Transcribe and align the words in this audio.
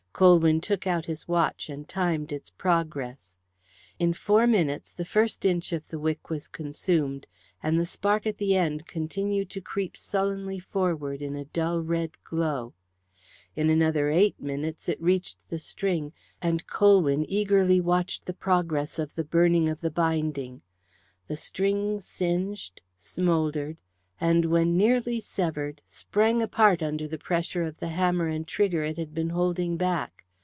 Colwyn 0.13 0.61
took 0.61 0.85
out 0.85 1.05
his 1.05 1.27
watch 1.27 1.67
and 1.67 1.89
timed 1.89 2.31
its 2.31 2.51
progress. 2.51 3.39
In 3.97 4.13
four 4.13 4.45
minutes 4.45 4.93
the 4.93 5.03
first 5.05 5.45
inch 5.45 5.71
of 5.73 5.87
the 5.87 5.97
wick 5.97 6.29
was 6.29 6.47
consumed, 6.47 7.25
and 7.63 7.79
the 7.79 7.87
spark 7.87 8.27
at 8.27 8.37
the 8.37 8.55
end 8.55 8.85
continued 8.85 9.49
to 9.49 9.61
creep 9.61 9.97
sullenly 9.97 10.59
forward 10.59 11.23
in 11.23 11.35
a 11.35 11.45
dull 11.45 11.81
red 11.81 12.23
glow. 12.23 12.73
In 13.55 13.71
another 13.71 14.11
eight 14.11 14.39
minutes 14.39 14.87
it 14.87 15.01
reached 15.01 15.37
the 15.49 15.57
string, 15.59 16.13
and 16.39 16.67
Colwyn 16.67 17.25
eagerly 17.27 17.81
watched 17.81 18.25
the 18.27 18.33
process 18.33 18.99
of 18.99 19.15
the 19.15 19.23
burning 19.23 19.67
of 19.69 19.81
the 19.81 19.89
binding. 19.89 20.61
The 21.29 21.37
string 21.37 21.99
singed, 21.99 22.81
smouldered, 22.99 23.77
and 24.23 24.45
when 24.45 24.77
nearly 24.77 25.19
severed, 25.19 25.81
sprang 25.87 26.43
apart 26.43 26.83
under 26.83 27.07
the 27.07 27.17
pressure 27.17 27.63
of 27.63 27.79
the 27.79 27.87
hammer 27.89 28.27
and 28.27 28.47
trigger 28.47 28.83
it 28.83 28.95
had 28.95 29.15
been 29.15 29.31
holding 29.31 29.77
back. 29.77 30.23